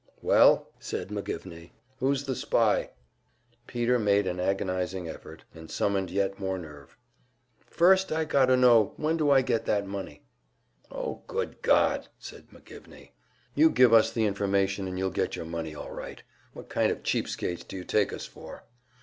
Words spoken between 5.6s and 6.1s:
summoned